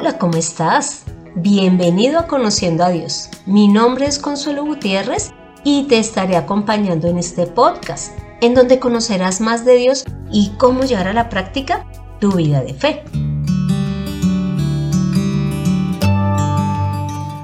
[0.00, 1.02] Hola, ¿cómo estás?
[1.34, 3.30] Bienvenido a Conociendo a Dios.
[3.46, 5.32] Mi nombre es Consuelo Gutiérrez
[5.64, 10.84] y te estaré acompañando en este podcast, en donde conocerás más de Dios y cómo
[10.84, 11.84] llevar a la práctica
[12.20, 13.02] tu vida de fe.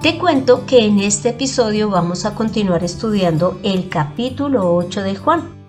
[0.00, 5.66] Te cuento que en este episodio vamos a continuar estudiando el capítulo 8 de Juan.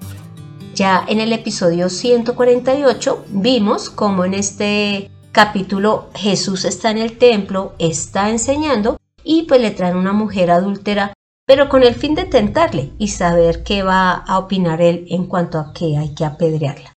[0.76, 7.74] Ya en el episodio 148 vimos cómo en este capítulo Jesús está en el templo,
[7.78, 11.14] está enseñando y pues le traen una mujer adúltera,
[11.46, 15.60] pero con el fin de tentarle y saber qué va a opinar él en cuanto
[15.60, 16.94] a que hay que apedrearla.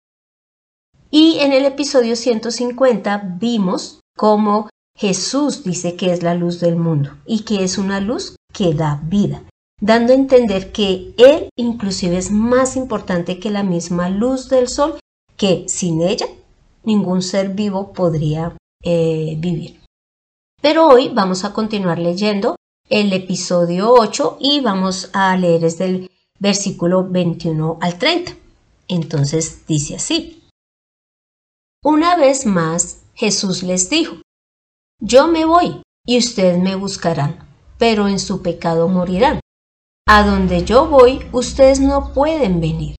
[1.10, 7.16] Y en el episodio 150 vimos cómo Jesús dice que es la luz del mundo
[7.24, 9.45] y que es una luz que da vida,
[9.80, 14.98] dando a entender que Él inclusive es más importante que la misma luz del sol,
[15.38, 16.26] que sin ella
[16.86, 19.80] ningún ser vivo podría eh, vivir.
[20.62, 22.56] Pero hoy vamos a continuar leyendo
[22.88, 28.32] el episodio 8 y vamos a leer desde el versículo 21 al 30.
[28.88, 30.48] Entonces dice así.
[31.84, 34.16] Una vez más Jesús les dijo,
[35.01, 37.46] Yo me voy y ustedes me buscarán,
[37.79, 39.40] pero en su pecado morirán.
[40.09, 42.95] A donde yo voy ustedes no pueden venir.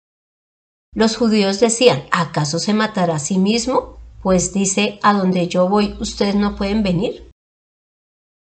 [0.93, 3.97] Los judíos decían, ¿acaso se matará a sí mismo?
[4.21, 7.29] Pues dice, a donde yo voy, ustedes no pueden venir.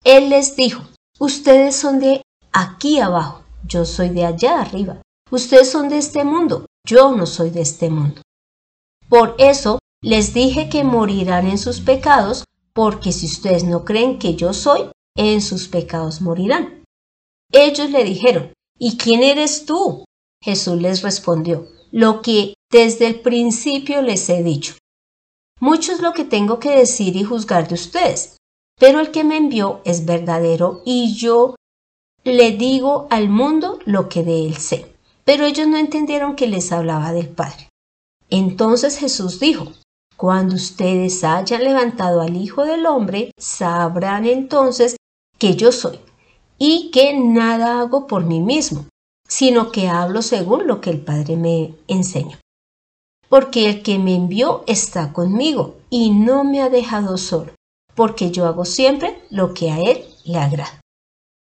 [0.05, 0.83] Él les dijo,
[1.19, 2.22] ustedes son de
[2.53, 5.03] aquí abajo, yo soy de allá arriba.
[5.31, 8.22] Ustedes son de este mundo, yo no soy de este mundo.
[9.09, 14.34] Por eso les dije que morirán en sus pecados, porque si ustedes no creen que
[14.34, 16.84] yo soy, en sus pecados morirán.
[17.53, 20.05] Ellos le dijeron, ¿y quién eres tú?
[20.42, 24.75] Jesús les respondió, lo que desde el principio les he dicho.
[25.61, 28.36] Mucho es lo que tengo que decir y juzgar de ustedes,
[28.78, 31.56] pero el que me envió es verdadero y yo
[32.25, 34.94] le digo al mundo lo que de él sé.
[35.25, 37.69] Pero ellos no entendieron que les hablaba del Padre.
[38.31, 39.72] Entonces Jesús dijo,
[40.16, 44.97] Cuando ustedes hayan levantado al Hijo del Hombre, sabrán entonces
[45.38, 45.99] que yo soy
[46.59, 48.87] y que nada hago por mí mismo,
[49.28, 52.39] sino que hablo según lo que el Padre me enseñó.
[53.28, 57.53] Porque el que me envió está conmigo y no me ha dejado solo,
[57.94, 60.81] porque yo hago siempre lo que a él le agrada.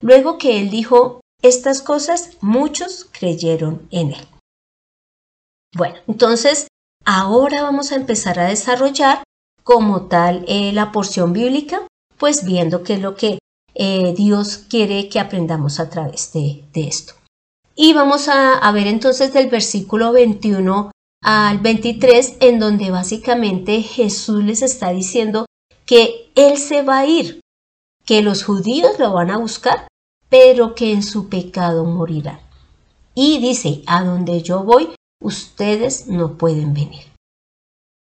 [0.02, 4.28] Luego que él dijo estas cosas, muchos creyeron en él.
[5.76, 6.68] Bueno, entonces
[7.04, 9.24] ahora vamos a empezar a desarrollar
[9.64, 11.86] como tal eh, la porción bíblica,
[12.18, 13.40] pues viendo qué es lo que
[13.76, 17.16] eh, Dios quiere que aprendamos a través de esto.
[17.76, 20.92] Y vamos a, ver entonces del versículo 21
[21.24, 25.46] al 23, en donde básicamente Jesús les está diciendo
[25.86, 27.42] que Él se va a ir,
[28.06, 29.88] que los judíos lo van a buscar,
[30.30, 32.40] pero que en su pecado morirán.
[33.16, 37.12] Y dice, a donde yo voy, ustedes no pueden venir.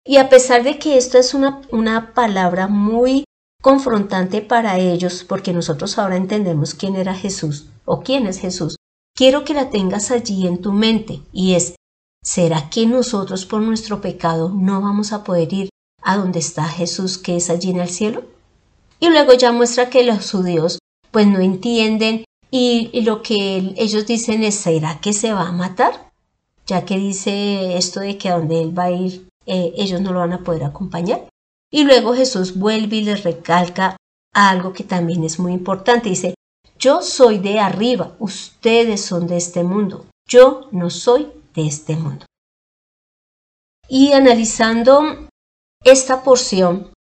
[0.06, 3.24] Y a pesar de que esto es una, una palabra muy
[3.62, 8.76] confrontante para ellos, porque nosotros ahora entendemos quién era Jesús o quién es Jesús,
[9.16, 11.76] quiero que la tengas allí en tu mente y es,
[12.24, 15.70] ¿será que nosotros por nuestro pecado no vamos a poder ir
[16.02, 18.24] a donde está Jesús que es allí en el cielo?
[19.00, 20.80] Y luego ya muestra que los judíos
[21.12, 26.12] pues no entienden y, lo que ellos dicen es, ¿será que se va a matar?
[26.68, 30.14] Ya que dice esto de que a donde él va a ir eh, ellos no
[30.14, 31.28] lo van a poder acompañar.
[31.72, 33.98] Y luego Jesús vuelve y les recalca
[34.34, 36.10] algo que también es muy importante.
[36.10, 36.36] Dice,
[36.82, 42.26] yo soy de arriba, ustedes son de este mundo, yo no soy de este mundo.
[43.88, 45.30] Y analizando
[45.84, 46.92] esta porción,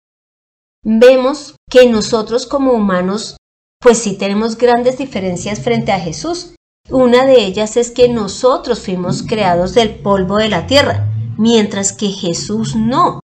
[0.84, 3.38] vemos que nosotros como humanos,
[3.80, 6.54] pues sí tenemos grandes diferencias frente a Jesús.
[6.90, 11.08] Una de ellas es que nosotros fuimos creados del polvo de la tierra,
[11.38, 13.20] mientras que Jesús no.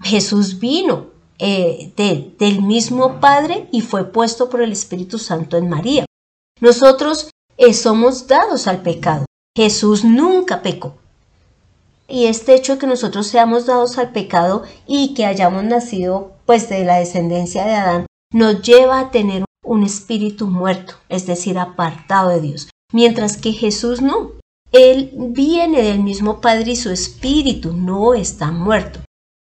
[0.00, 1.11] Jesús vino
[1.44, 1.92] eh,
[2.38, 6.04] del mismo Padre y fue puesto por el Espíritu Santo en María.
[6.60, 9.24] Nosotros eh, somos dados al pecado.
[9.56, 10.94] Jesús nunca pecó.
[12.06, 16.68] Y este hecho de que nosotros seamos dados al pecado y que hayamos nacido pues
[16.68, 22.28] de la descendencia de Adán nos lleva a tener un espíritu muerto, es decir, apartado
[22.28, 22.70] de Dios.
[22.92, 24.30] Mientras que Jesús no.
[24.70, 29.00] Él viene del mismo Padre y su espíritu no está muerto.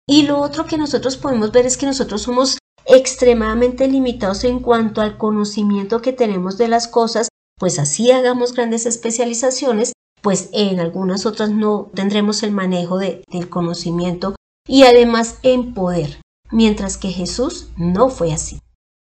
[0.08, 5.00] Y lo otro que nosotros podemos ver es que nosotros somos extremadamente limitados en cuanto
[5.00, 9.92] al conocimiento que tenemos de las cosas, pues así hagamos grandes especializaciones,
[10.22, 14.36] pues en algunas otras no tendremos el manejo del conocimiento
[14.68, 16.20] y además en poder.
[16.50, 18.60] mientras que Jesús no fue así.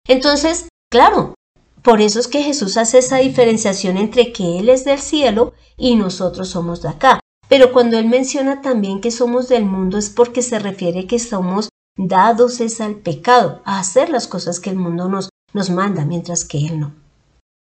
[0.06, 1.34] Entonces, claro,
[1.82, 5.96] por eso es que Jesús hace esa diferenciación entre que Él es del cielo y
[5.96, 7.20] nosotros somos de acá.
[7.54, 11.68] Pero cuando Él menciona también que somos del mundo es porque se refiere que somos
[11.96, 16.44] dados es al pecado, a hacer las cosas que el mundo nos, nos manda, mientras
[16.44, 16.96] que Él no.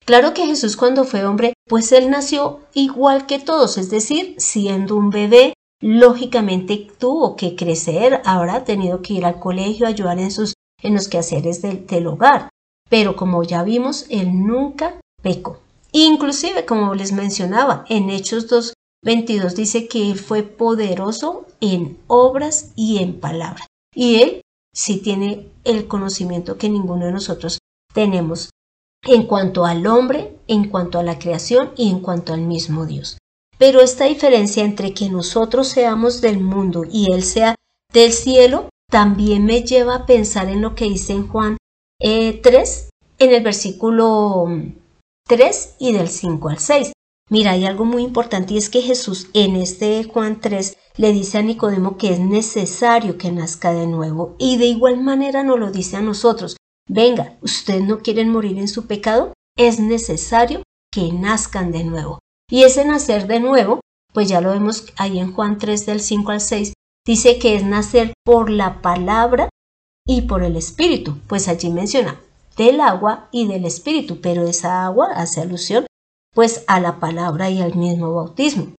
[0.06, 4.96] Claro que Jesús cuando fue hombre, pues Él nació igual que todos, es decir, siendo
[4.96, 10.54] un bebé, lógicamente tuvo que crecer, habrá tenido que ir al colegio, ayudar en, sus,
[10.82, 12.48] en los quehaceres del, del hogar.
[12.90, 15.60] Pero como ya vimos, Él nunca pecó.
[15.92, 18.48] Inclusive, como les mencionaba, en Hechos
[19.06, 23.68] 2.22 dice que Él fue poderoso en obras y en palabras.
[23.94, 24.42] Y Él
[24.74, 27.60] sí tiene el conocimiento que ninguno de nosotros
[27.94, 28.50] tenemos
[29.04, 33.20] en cuanto al hombre, en cuanto a la creación y en cuanto al mismo Dios.
[33.58, 37.56] Pero esta diferencia entre que nosotros seamos del mundo y Él sea
[37.94, 41.58] del cielo, también me lleva a pensar en lo que dice en Juan
[42.00, 44.48] 3, eh, en el versículo
[45.28, 46.92] 3 y del 5 al 6.
[47.30, 51.40] Mira, hay algo muy importante y es que Jesús en este Juan 3 le dice
[51.40, 55.72] a Nicodemo que es necesario que nazca de nuevo y de igual manera nos lo
[55.72, 56.56] dice a nosotros.
[56.88, 59.34] Venga, ¿ustedes no quieren morir en su pecado?
[59.58, 60.62] Es necesario
[60.92, 62.20] que nazcan de nuevo.
[62.48, 63.80] Y ese nacer de nuevo,
[64.14, 66.74] pues ya lo vemos ahí en Juan 3 del 5 al 6,
[67.08, 69.50] dice que es nacer por la palabra
[70.06, 72.22] y por el espíritu, pues allí menciona
[72.56, 75.88] del agua y del espíritu, pero esa agua hace alusión
[76.36, 78.76] pues a la palabra y al mismo bautismo.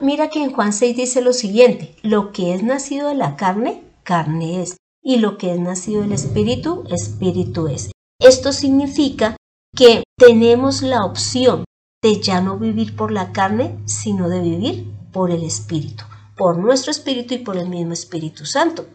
[0.00, 3.82] Mira que en Juan 6 dice lo siguiente, lo que es nacido de la carne,
[4.02, 7.90] carne es, y lo que es nacido del espíritu, espíritu es.
[8.18, 9.36] Esto significa
[9.76, 11.64] que tenemos la opción
[12.02, 16.04] de ya no vivir por la carne, sino de vivir por el espíritu,
[16.36, 18.86] por nuestro espíritu y por el mismo Espíritu Santo.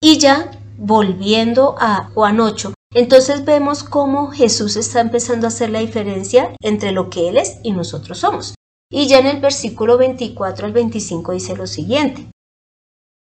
[0.00, 5.80] Y ya volviendo a Juan 8, entonces vemos cómo Jesús está empezando a hacer la
[5.80, 8.54] diferencia entre lo que Él es y nosotros somos.
[8.90, 12.30] Y ya en el versículo 24 al 25 dice lo siguiente.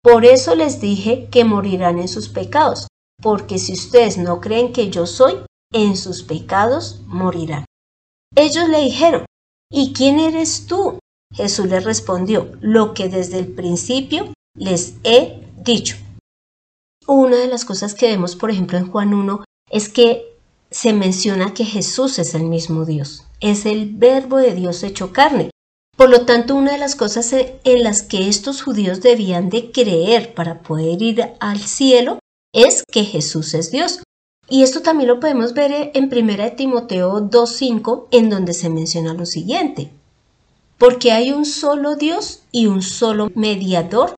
[0.04, 2.88] Por eso les dije que morirán en sus pecados,
[3.22, 5.36] porque si ustedes no creen que yo soy,
[5.72, 7.66] en sus pecados morirán.
[8.36, 9.26] Ellos le dijeron,
[9.72, 11.00] ¿y quién eres tú?
[11.34, 15.96] Jesús les respondió, lo que desde el principio les he dicho.
[17.14, 20.38] Una de las cosas que vemos, por ejemplo, en Juan 1, es que
[20.70, 25.50] se menciona que Jesús es el mismo Dios, es el verbo de Dios hecho carne.
[25.98, 30.34] Por lo tanto, una de las cosas en las que estos judíos debían de creer
[30.34, 32.20] para poder ir al cielo
[32.54, 34.02] es que Jesús es Dios.
[34.48, 39.26] Y esto también lo podemos ver en 1 Timoteo 2.5, en donde se menciona lo
[39.26, 39.92] siguiente.
[40.78, 44.16] Porque hay un solo Dios y un solo mediador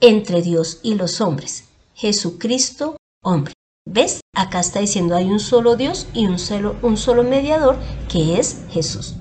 [0.00, 1.64] entre Dios y los hombres,
[2.00, 3.52] Jesucristo hombre.
[3.86, 4.20] ¿Ves?
[4.34, 7.76] Acá está diciendo hay un solo Dios y un solo, un solo mediador
[8.10, 9.16] que es Jesús.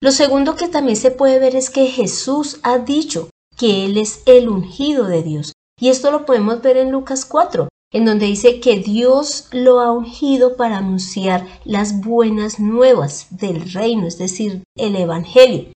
[0.00, 3.28] Lo segundo que también se puede ver es que Jesús ha dicho
[3.58, 5.52] que Él es el ungido de Dios.
[5.78, 9.92] Y esto lo podemos ver en Lucas 4, en donde dice que Dios lo ha
[9.92, 15.72] ungido para anunciar las buenas nuevas del reino, es decir, el Evangelio,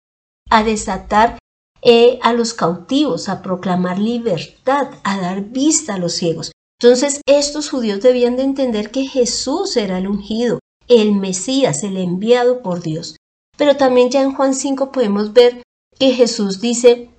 [0.50, 1.38] a desatar
[1.82, 6.52] eh, a los cautivos, a proclamar libertad, a dar vista a los ciegos.
[6.80, 12.62] Entonces estos judíos debían de entender que Jesús era el ungido, el Mesías, el enviado
[12.62, 13.16] por Dios.
[13.56, 15.62] Pero también ya en Juan 5 podemos ver
[15.98, 17.10] que Jesús dice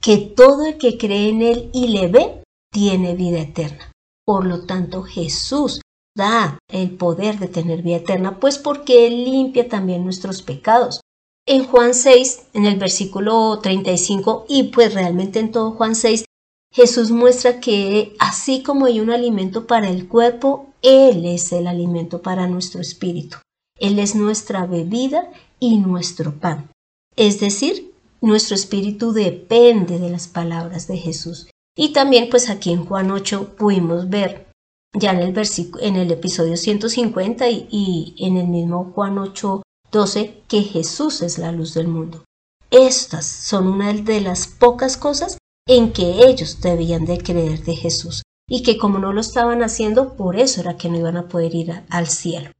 [0.00, 2.42] que todo el que cree en Él y le ve,
[2.72, 3.92] tiene vida eterna.
[4.26, 5.80] Por lo tanto, Jesús
[6.16, 11.00] da el poder de tener vida eterna, pues porque Él limpia también nuestros pecados.
[11.46, 16.24] En Juan 6, en el versículo 35, y pues realmente en todo Juan 6,
[16.72, 22.22] Jesús muestra que así como hay un alimento para el cuerpo, Él es el alimento
[22.22, 23.36] para nuestro espíritu.
[23.78, 26.70] Él es nuestra bebida y nuestro pan.
[27.14, 31.50] Es decir, nuestro espíritu depende de las palabras de Jesús.
[31.76, 34.46] Y también pues aquí en Juan 8 pudimos ver
[34.94, 35.34] ya en el,
[35.80, 39.62] en el episodio 150 y, y en el mismo Juan 8,
[39.94, 42.24] 12 que Jesús es la luz del mundo.
[42.70, 48.24] Estas son una de las pocas cosas en que ellos debían de creer de Jesús
[48.48, 51.54] y que como no lo estaban haciendo, por eso era que no iban a poder
[51.54, 52.50] ir al cielo.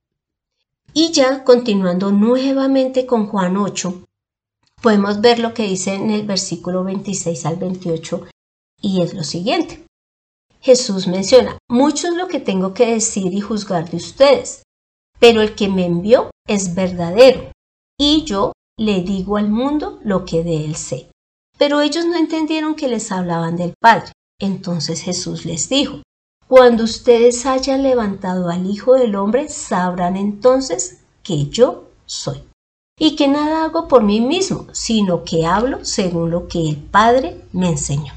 [0.93, 4.05] Y ya continuando nuevamente con Juan 8,
[4.81, 8.29] podemos ver lo que dice en el versículo 26 al 28
[8.81, 9.85] y es lo siguiente.
[10.61, 14.63] Jesús menciona, mucho es lo que tengo que decir y juzgar de ustedes,
[15.19, 17.53] pero el que me envió es verdadero
[17.99, 21.11] y yo le digo al mundo lo que de él sé.
[21.59, 24.13] Pero ellos no entendieron que les hablaban del Padre.
[24.41, 26.03] Entonces Jesús les dijo,
[26.49, 32.43] cuando ustedes hayan levantado al Hijo del Hombre, sabrán entonces que yo soy.
[32.99, 37.41] Y que nada hago por mí mismo, sino que hablo según lo que el Padre
[37.53, 38.13] me enseñó.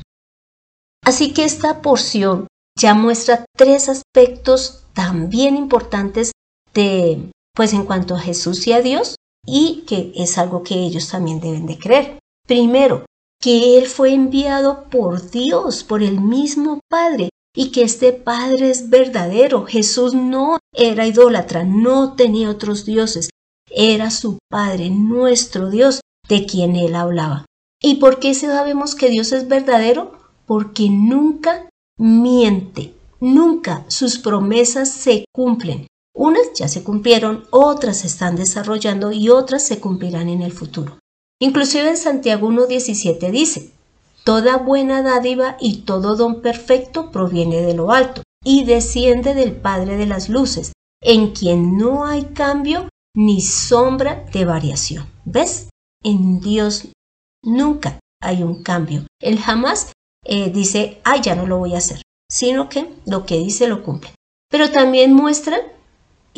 [1.03, 6.31] Así que esta porción ya muestra tres aspectos también importantes
[6.73, 11.09] de, pues en cuanto a Jesús y a Dios, y que es algo que ellos
[11.09, 12.19] también deben de creer.
[12.47, 13.03] Primero,
[13.41, 18.91] que Él fue enviado por Dios, por el mismo Padre, y que este Padre es
[18.91, 19.65] verdadero.
[19.65, 23.31] Jesús no era idólatra, no tenía otros dioses,
[23.71, 27.45] era su Padre, nuestro Dios, de quien Él hablaba.
[27.81, 30.11] ¿Y por qué sabemos que Dios es verdadero?
[30.45, 35.87] Porque nunca miente, nunca sus promesas se cumplen.
[36.17, 40.97] Unas ya se cumplieron, otras se están desarrollando y otras se cumplirán en el futuro.
[41.39, 43.69] Inclusive en Santiago 1.17 dice,
[44.23, 49.95] Toda buena dádiva y todo don perfecto proviene de lo alto y desciende del Padre
[49.95, 55.05] de las Luces, en quien no hay cambio ni sombra de variación.
[55.23, 55.69] ¿Ves?
[56.03, 56.87] En Dios
[57.43, 59.05] nunca hay un cambio.
[59.21, 59.91] Él jamás
[60.25, 63.83] eh, dice, ay, ya no lo voy a hacer, sino que lo que dice lo
[63.83, 64.09] cumple.
[64.49, 65.59] Pero también muestra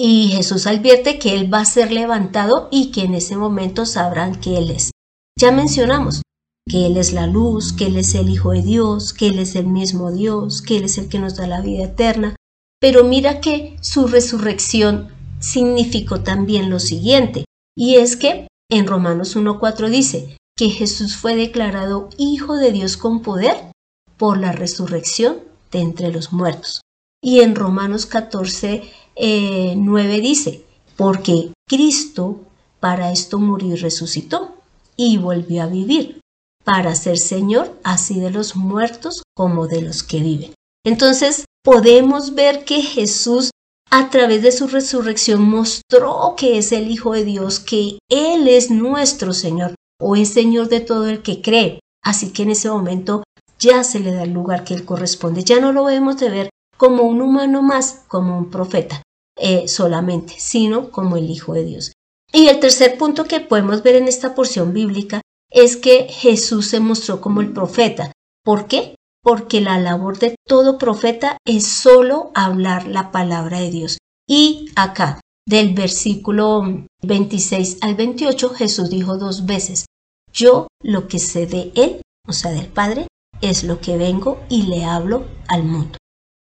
[0.01, 4.39] y Jesús advierte que Él va a ser levantado y que en ese momento sabrán
[4.39, 4.91] que Él es.
[5.37, 6.21] Ya mencionamos
[6.65, 9.55] que Él es la luz, que Él es el Hijo de Dios, que Él es
[9.55, 12.37] el mismo Dios, que Él es el que nos da la vida eterna.
[12.79, 15.09] Pero mira que su resurrección
[15.41, 17.43] significó también lo siguiente,
[17.75, 23.21] y es que en Romanos 1.4 dice que Jesús fue declarado Hijo de Dios con
[23.21, 23.73] poder
[24.15, 25.39] por la resurrección
[25.71, 26.79] de entre los muertos.
[27.21, 30.63] Y en Romanos 14, 9 eh, dice,
[30.95, 32.39] porque Cristo
[32.79, 34.55] para esto murió y resucitó
[34.95, 36.19] y volvió a vivir,
[36.63, 40.53] para ser Señor así de los muertos como de los que viven.
[40.85, 43.51] Entonces podemos ver que Jesús
[43.91, 48.71] a través de su resurrección mostró que es el Hijo de Dios, que Él es
[48.71, 51.79] nuestro Señor o es Señor de todo el que cree.
[52.03, 53.23] Así que en ese momento
[53.57, 55.43] ya se le da el lugar que Él corresponde.
[55.43, 59.01] Ya no lo debemos de ver como un humano más, como un profeta
[59.39, 61.93] eh, solamente, sino como el Hijo de Dios.
[62.31, 66.79] Y el tercer punto que podemos ver en esta porción bíblica es que Jesús se
[66.79, 68.11] mostró como el profeta.
[68.43, 68.95] ¿Por qué?
[69.23, 73.97] Porque la labor de todo profeta es solo hablar la palabra de Dios.
[74.27, 79.85] Y acá, del versículo 26 al 28, Jesús dijo dos veces,
[80.31, 83.07] yo lo que sé de Él, o sea, del Padre,
[83.41, 85.97] es lo que vengo y le hablo al mundo.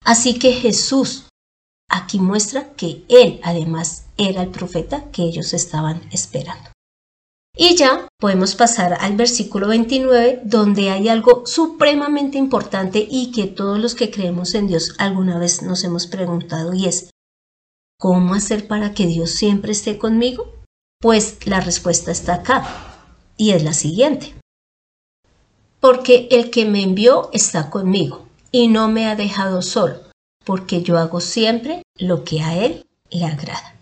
[0.05, 1.29] Así que Jesús
[1.95, 6.71] aquí muestra que Él además era el profeta que ellos estaban esperando.
[7.57, 13.79] Y ya podemos pasar al versículo 29, donde hay algo supremamente importante y que todos
[13.79, 17.11] los que creemos en Dios alguna vez nos hemos preguntado y es,
[17.97, 20.53] ¿cómo hacer para que Dios siempre esté conmigo?
[21.01, 22.67] Pues la respuesta está acá
[23.37, 24.35] y es la siguiente.
[25.79, 30.01] Porque el que me envió está conmigo y no me ha dejado solo,
[30.45, 33.81] porque yo hago siempre lo que a Él le agrada.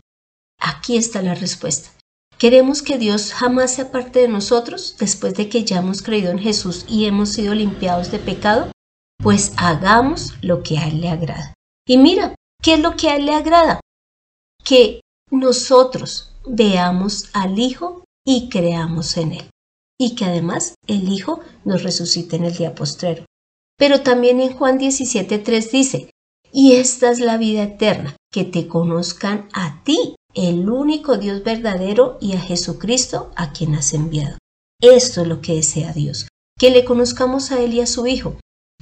[0.58, 1.90] Aquí está la respuesta.
[2.38, 6.38] ¿Queremos que Dios jamás se aparte de nosotros después de que ya hemos creído en
[6.38, 8.72] Jesús y hemos sido limpiados de pecado?
[9.22, 11.54] Pues hagamos lo que a Él le agrada.
[11.86, 13.80] Y mira, ¿qué es lo que a Él le agrada?
[14.64, 15.00] Que
[15.30, 19.50] nosotros veamos al Hijo y creamos en Él.
[19.98, 23.24] Y que además el Hijo nos resucite en el día postrero.
[23.78, 26.10] Pero también en Juan 17.3 dice,
[26.52, 32.18] y esta es la vida eterna, que te conozcan a ti, el único Dios verdadero,
[32.20, 34.36] y a Jesucristo, a quien has enviado.
[34.80, 36.28] Esto es lo que desea Dios,
[36.58, 38.36] que le conozcamos a Él y a su Hijo.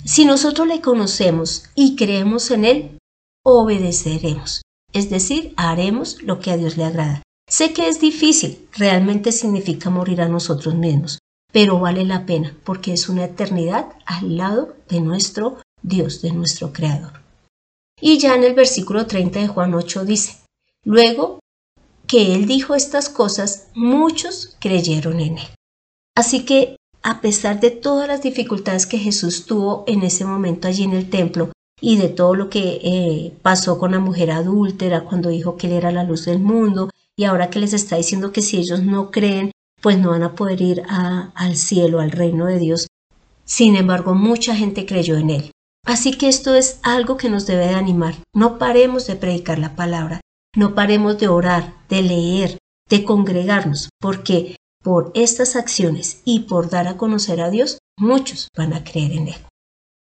[0.05, 2.99] Si nosotros le conocemos y creemos en Él,
[3.45, 4.63] obedeceremos,
[4.93, 7.23] es decir, haremos lo que a Dios le agrada.
[7.49, 11.19] Sé que es difícil, realmente significa morir a nosotros mismos,
[11.53, 16.73] pero vale la pena porque es una eternidad al lado de nuestro Dios, de nuestro
[16.73, 17.21] Creador.
[18.01, 20.39] Y ya en el versículo 30 de Juan 8 dice,
[20.85, 21.41] luego
[22.07, 25.49] que él dijo estas cosas, muchos creyeron en él.
[26.17, 30.85] Así que, a pesar de todas las dificultades que Jesús tuvo en ese momento allí
[30.85, 35.31] en el templo, y de todo lo que eh, pasó con la mujer adúltera cuando
[35.31, 38.43] dijo que él era la luz del mundo, y ahora que les está diciendo que
[38.43, 42.59] si ellos no creen, pues no van a poder ir al cielo, al reino de
[42.59, 42.87] Dios.
[43.45, 45.51] Sin embargo, mucha gente creyó en él.
[45.85, 48.17] Así que esto es algo que nos debe de animar.
[48.35, 50.21] No paremos de predicar la palabra,
[50.55, 52.59] no paremos de orar, de leer,
[52.89, 58.73] de congregarnos, porque por estas acciones y por dar a conocer a Dios, muchos van
[58.73, 59.47] a creer en Él.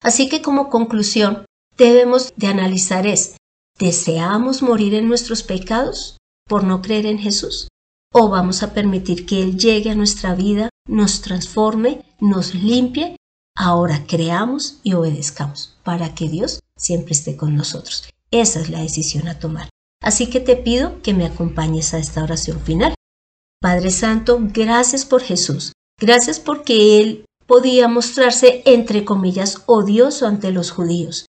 [0.03, 1.45] Así que como conclusión,
[1.77, 3.37] debemos de analizar es,
[3.79, 7.69] ¿deseamos morir en nuestros pecados por no creer en Jesús?
[8.13, 13.17] ¿O vamos a permitir que Él llegue a nuestra vida, nos transforme, nos limpie?
[13.57, 18.09] Ahora creamos y obedezcamos para que Dios siempre esté con nosotros.
[18.31, 19.69] Esa es la decisión a tomar.
[20.03, 22.95] Así que te pido que me acompañes a esta oración final.
[23.61, 25.73] Padre Santo, gracias por Jesús.
[26.01, 31.27] Gracias porque Él podía mostrarse, entre comillas, odioso ante los judíos.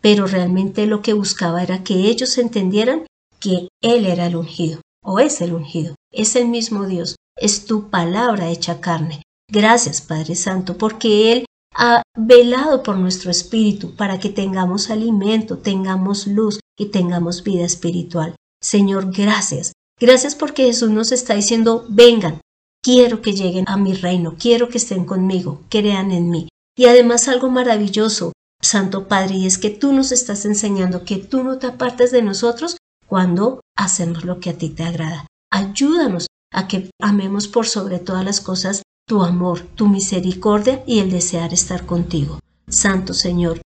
[0.00, 3.06] Pero realmente lo que buscaba era que ellos entendieran
[3.40, 7.90] que Él era el ungido, o es el ungido, es el mismo Dios, es tu
[7.90, 9.22] palabra hecha carne.
[9.50, 16.26] Gracias, Padre Santo, porque Él ha velado por nuestro espíritu para que tengamos alimento, tengamos
[16.26, 18.34] luz y tengamos vida espiritual.
[18.60, 19.72] Señor, gracias.
[20.00, 22.40] Gracias porque Jesús nos está diciendo, vengan,
[22.82, 26.48] quiero que lleguen a mi reino, quiero que estén conmigo, crean en mí.
[26.76, 31.44] Y además algo maravilloso, Santo Padre, y es que tú nos estás enseñando que tú
[31.44, 32.76] no te apartes de nosotros
[33.06, 35.26] cuando hacemos lo que a ti te agrada.
[35.50, 41.10] Ayúdanos a que amemos por sobre todas las cosas tu amor, tu misericordia y el
[41.10, 42.38] desear estar contigo.
[42.68, 43.60] Santo Señor,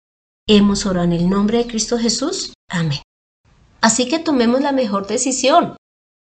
[0.48, 2.54] hemos orado en el nombre de Cristo Jesús.
[2.70, 3.02] Amén.
[3.82, 5.76] Así que tomemos la mejor decisión.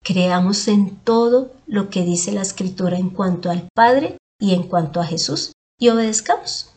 [0.02, 5.00] Creamos en todo lo que dice la Escritura en cuanto al Padre y en cuanto
[5.00, 6.70] a Jesús y obedezcamos.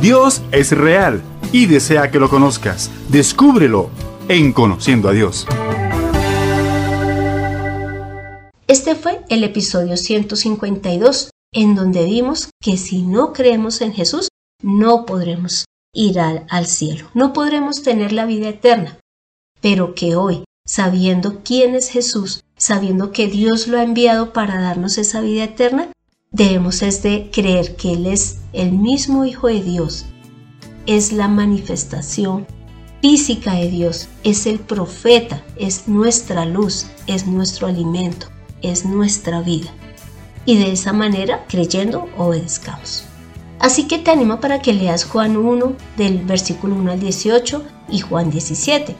[0.00, 2.90] Dios es real y desea que lo conozcas.
[3.08, 3.90] Descúbrelo
[4.28, 5.46] en Conociendo a Dios.
[9.32, 14.28] El episodio 152, en donde vimos que si no creemos en Jesús,
[14.62, 18.98] no podremos ir al, cielo, no podremos tener la vida eterna,
[19.62, 24.98] pero que hoy, sabiendo quién es Jesús, sabiendo que Dios lo ha enviado para darnos
[24.98, 25.90] esa vida eterna,
[26.30, 30.04] debemos es de creer que Él es el mismo Hijo de Dios,
[30.84, 32.46] es la manifestación
[33.00, 38.26] física de Dios, es el profeta, es nuestra luz, es nuestro alimento,
[38.62, 39.70] es nuestra vida.
[40.44, 43.04] Y de esa manera, creyendo, obedezcamos.
[43.58, 48.00] Así que te animo para que leas Juan 1 del versículo 1 al 18 y
[48.00, 48.96] Juan 17.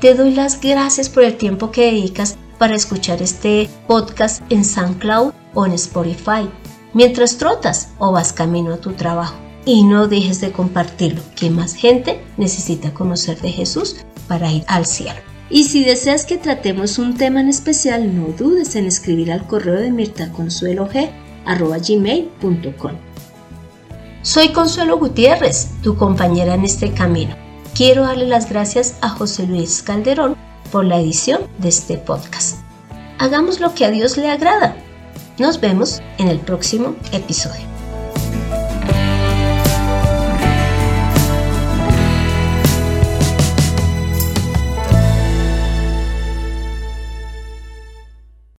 [0.00, 5.32] Te doy las gracias por el tiempo que dedicas para escuchar este podcast en SoundCloud
[5.52, 6.48] o en Spotify,
[6.94, 9.36] mientras trotas o vas camino a tu trabajo.
[9.66, 13.96] Y no dejes de compartirlo, que más gente necesita conocer de Jesús
[14.28, 15.25] para ir al cielo.
[15.48, 19.80] Y si deseas que tratemos un tema en especial, no dudes en escribir al correo
[19.80, 22.92] de mirtaconsuelog.gmail.com
[24.22, 27.36] Soy Consuelo Gutiérrez, tu compañera en este camino.
[27.76, 30.36] Quiero darle las gracias a José Luis Calderón
[30.72, 32.58] por la edición de este podcast.
[33.18, 34.76] Hagamos lo que a Dios le agrada.
[35.38, 37.75] Nos vemos en el próximo episodio.